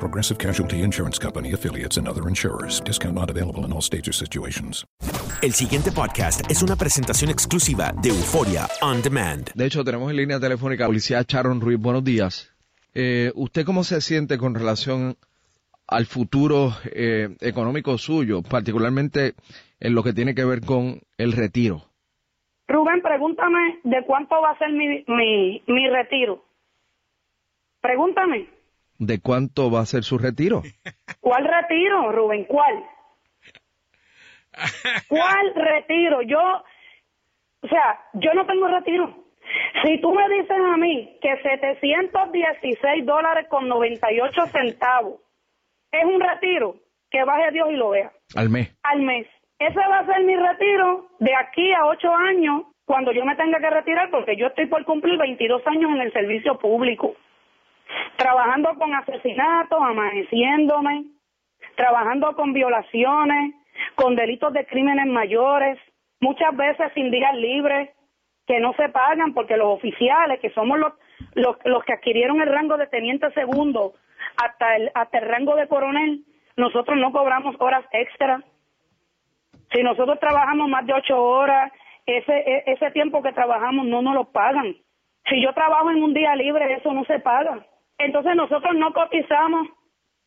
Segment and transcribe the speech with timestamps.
[0.00, 2.82] Progressive Casualty Insurance Company affiliates and other insurers.
[2.84, 4.84] Discount not available in all states or situations.
[5.42, 9.50] El siguiente podcast es una presentación exclusiva de Euforia On Demand.
[9.54, 11.78] De hecho, tenemos en línea telefónica a la policía Sharon Ruiz.
[11.78, 12.50] Buenos días.
[12.94, 15.16] Eh, ¿Usted cómo se siente con relación
[15.86, 19.34] al futuro eh, económico suyo, particularmente
[19.78, 21.84] en lo que tiene que ver con el retiro?
[22.68, 26.44] Rubén, pregúntame de cuánto va a ser mi, mi, mi retiro.
[27.80, 28.59] Pregúntame.
[29.00, 30.60] ¿De cuánto va a ser su retiro?
[31.20, 32.44] ¿Cuál retiro, Rubén?
[32.44, 32.84] ¿Cuál?
[35.08, 36.20] ¿Cuál retiro?
[36.20, 36.38] Yo,
[37.62, 39.24] o sea, yo no tengo retiro.
[39.82, 45.18] Si tú me dices a mí que 716 dólares con 98 centavos
[45.90, 46.76] es un retiro,
[47.10, 48.12] que baje Dios y lo vea.
[48.36, 48.70] Al mes.
[48.82, 49.26] Al mes.
[49.58, 53.60] Ese va a ser mi retiro de aquí a ocho años cuando yo me tenga
[53.60, 57.16] que retirar porque yo estoy por cumplir 22 años en el servicio público
[58.16, 61.04] trabajando con asesinatos, amaneciéndome,
[61.76, 63.54] trabajando con violaciones,
[63.94, 65.78] con delitos de crímenes mayores,
[66.20, 67.90] muchas veces sin días libres
[68.46, 70.92] que no se pagan porque los oficiales, que somos los,
[71.34, 73.94] los, que adquirieron el rango de teniente segundo
[74.42, 76.24] hasta el, hasta el rango de coronel,
[76.56, 78.42] nosotros no cobramos horas extra.
[79.72, 81.72] Si nosotros trabajamos más de ocho horas,
[82.06, 84.74] ese, e, ese tiempo que trabajamos no nos lo pagan.
[85.28, 87.64] Si yo trabajo en un día libre, eso no se paga.
[88.04, 89.68] Entonces nosotros no cotizamos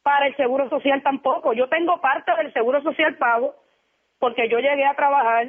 [0.03, 1.53] para el seguro social tampoco.
[1.53, 3.56] Yo tengo parte del seguro social pago
[4.19, 5.47] porque yo llegué a trabajar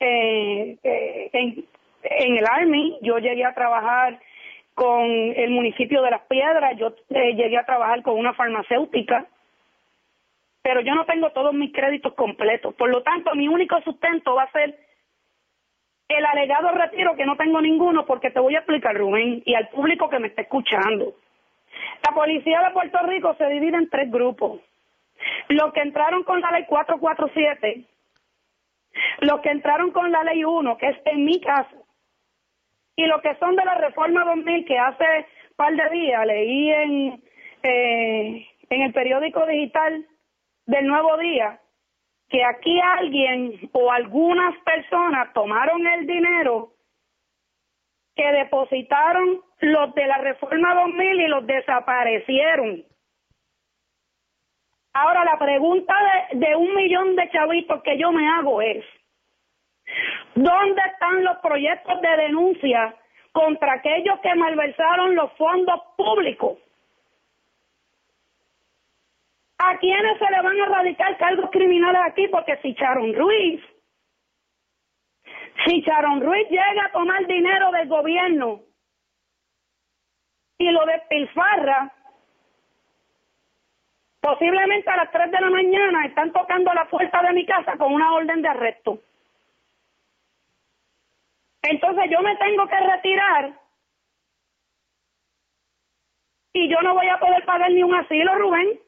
[0.00, 1.64] eh, eh, en,
[2.02, 4.18] en el Army, yo llegué a trabajar
[4.74, 9.26] con el municipio de Las Piedras, yo eh, llegué a trabajar con una farmacéutica,
[10.62, 12.74] pero yo no tengo todos mis créditos completos.
[12.74, 14.78] Por lo tanto, mi único sustento va a ser
[16.08, 19.68] el alegado retiro, que no tengo ninguno, porque te voy a explicar, Rubén, y al
[19.68, 21.14] público que me está escuchando.
[22.02, 24.60] La policía de Puerto Rico se divide en tres grupos.
[25.48, 27.84] Los que entraron con la ley 447,
[29.20, 31.76] los que entraron con la ley 1, que es en mi caso,
[32.96, 37.22] y los que son de la reforma 2000, que hace par de días leí en,
[37.62, 40.04] eh, en el periódico digital
[40.66, 41.60] del Nuevo Día,
[42.28, 46.72] que aquí alguien o algunas personas tomaron el dinero
[48.16, 52.84] que depositaron los de la reforma 2000 y los desaparecieron.
[54.92, 55.94] Ahora la pregunta
[56.32, 58.84] de, un millón de chavitos que yo me hago es,
[60.34, 62.94] ¿dónde están los proyectos de denuncia
[63.30, 66.58] contra aquellos que malversaron los fondos públicos?
[69.58, 72.26] ¿A quiénes se le van a radicar cargos criminales aquí?
[72.28, 73.62] Porque si Charon Ruiz,
[75.64, 78.60] si Charon Ruiz llega a tomar dinero del gobierno
[80.62, 81.92] y lo despilfarra,
[84.20, 87.92] posiblemente a las 3 de la mañana están tocando la puerta de mi casa con
[87.92, 88.98] una orden de arresto.
[91.62, 93.52] Entonces yo me tengo que retirar
[96.52, 98.78] y yo no voy a poder pagar ni un asilo, Rubén.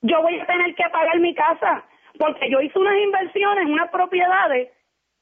[0.00, 1.84] Yo voy a tener que pagar mi casa
[2.18, 4.70] porque yo hice unas inversiones, unas propiedades,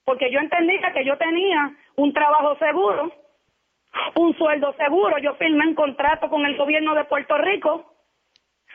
[0.05, 3.13] porque yo entendía que yo tenía un trabajo seguro,
[4.17, 5.19] un sueldo seguro.
[5.19, 7.95] Yo firmé un contrato con el gobierno de Puerto Rico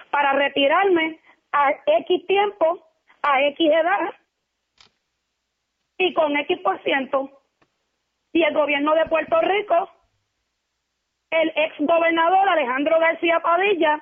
[0.10, 1.20] para retirarme
[1.52, 2.88] a X tiempo,
[3.22, 4.14] a X edad
[5.98, 7.30] y con X por ciento.
[8.34, 9.90] Y el gobierno de Puerto Rico,
[11.32, 14.02] el ex gobernador Alejandro García Padilla,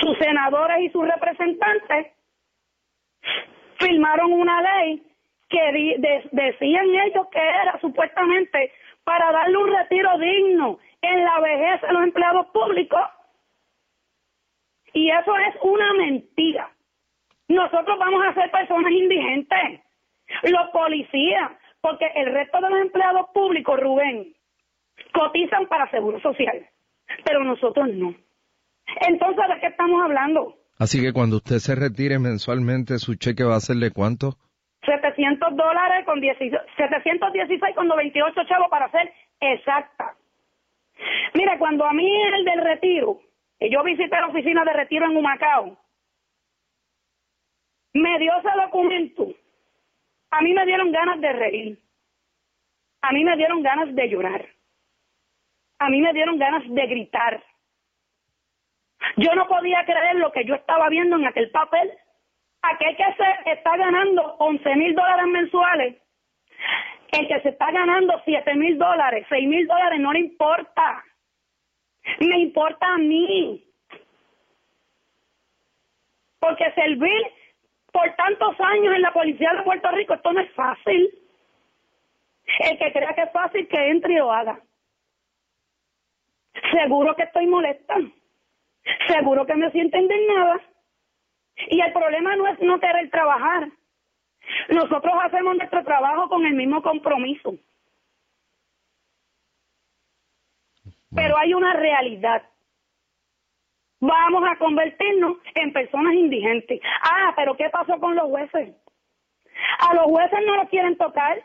[0.00, 2.12] sus senadores y sus representantes
[3.78, 5.02] firmaron una ley
[5.48, 5.96] que
[6.32, 8.72] decían ellos que era supuestamente
[9.08, 13.00] para darle un retiro digno en la vejez a los empleados públicos.
[14.92, 16.70] Y eso es una mentira.
[17.48, 19.80] Nosotros vamos a ser personas indigentes,
[20.42, 24.34] los policías, porque el resto de los empleados públicos, Rubén,
[25.14, 26.68] cotizan para seguro social,
[27.24, 28.14] pero nosotros no.
[29.08, 30.54] Entonces, ¿de qué estamos hablando?
[30.78, 34.36] Así que cuando usted se retire mensualmente, ¿su cheque va a ser de cuánto?
[35.18, 40.14] 700 dólares con 716 con 98 chavos para ser exacta.
[41.34, 43.20] Mira, cuando a mí el del retiro,
[43.60, 45.76] yo visité la oficina de retiro en Humacao,
[47.94, 49.26] me dio ese documento.
[50.30, 51.78] A mí me dieron ganas de reír.
[53.00, 54.46] A mí me dieron ganas de llorar.
[55.80, 57.42] A mí me dieron ganas de gritar.
[59.16, 61.90] Yo no podía creer lo que yo estaba viendo en aquel papel.
[62.62, 65.96] Aquel que se está ganando 11 mil dólares mensuales,
[67.12, 71.04] el que se está ganando 7 mil dólares, 6 mil dólares, no le importa.
[72.20, 73.64] Me importa a mí.
[76.40, 77.26] Porque servir
[77.92, 81.10] por tantos años en la policía de Puerto Rico, esto no es fácil.
[82.60, 84.60] El que crea que es fácil, que entre y lo haga.
[86.72, 87.94] Seguro que estoy molesta.
[89.06, 90.60] Seguro que me siento indignada.
[91.66, 93.68] Y el problema no es no querer trabajar.
[94.68, 97.54] Nosotros hacemos nuestro trabajo con el mismo compromiso.
[101.14, 102.42] Pero hay una realidad.
[104.00, 106.80] Vamos a convertirnos en personas indigentes.
[107.02, 108.74] Ah, pero ¿qué pasó con los jueces?
[109.80, 111.42] A los jueces no los quieren tocar.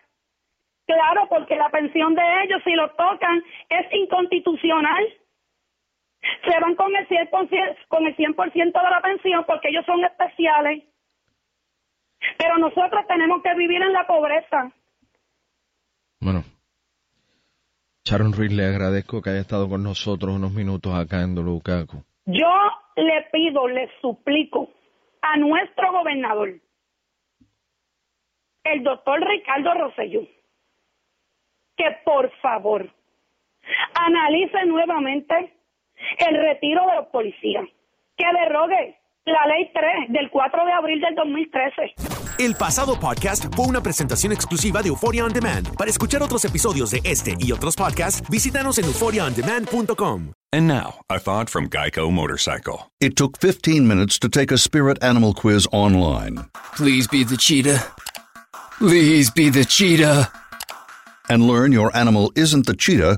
[0.85, 5.07] Claro, porque la pensión de ellos, si lo tocan, es inconstitucional
[6.45, 10.83] se van con el 100%, con el 100 de la pensión porque ellos son especiales.
[12.37, 14.71] Pero nosotros tenemos que vivir en la pobreza.
[16.21, 16.43] Bueno,
[18.05, 22.03] Sharon Ruiz, le agradezco que haya estado con nosotros unos minutos acá en Dolucaco.
[22.25, 22.53] Yo
[22.95, 24.69] le pido, le suplico
[25.21, 26.59] a nuestro gobernador,
[28.63, 30.21] el doctor Ricardo Rosselló,
[31.75, 32.89] que por favor
[33.95, 35.53] analice nuevamente
[36.19, 37.65] el retiro de los policías,
[38.17, 41.93] que derogue la ley 3 del 4 de abril del 2013.
[42.39, 45.75] El pasado podcast fue una presentación exclusiva de Euphoria On Demand.
[45.77, 50.33] Para escuchar otros episodios de este y otros podcasts, visítanos en euphoriaondemand.com.
[50.51, 52.91] And now, a thought from Geico Motorcycle.
[52.99, 56.45] It took 15 minutes to take a spirit animal quiz online.
[56.75, 57.81] Please be the cheetah.
[58.77, 60.29] Please be the cheetah.
[61.29, 63.17] And learn your animal isn't the cheetah,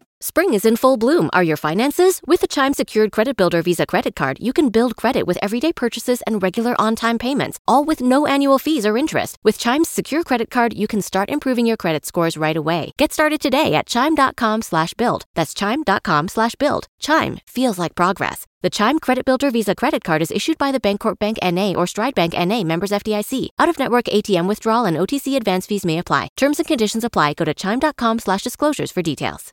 [0.23, 1.31] Spring is in full bloom.
[1.33, 2.21] Are your finances?
[2.27, 5.73] With the Chime Secured Credit Builder Visa Credit Card, you can build credit with everyday
[5.73, 9.39] purchases and regular on time payments, all with no annual fees or interest.
[9.43, 12.91] With Chime's Secure Credit Card, you can start improving your credit scores right away.
[12.97, 15.23] Get started today at chime.com slash build.
[15.33, 16.85] That's chime.com slash build.
[16.99, 18.45] Chime feels like progress.
[18.61, 21.87] The Chime Credit Builder Visa Credit Card is issued by the Bancorp Bank NA or
[21.87, 23.49] Stride Bank NA members FDIC.
[23.57, 26.27] Out of network ATM withdrawal and OTC advance fees may apply.
[26.37, 27.33] Terms and conditions apply.
[27.33, 29.51] Go to chime.com slash disclosures for details.